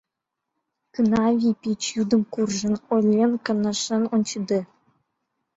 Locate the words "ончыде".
4.15-4.59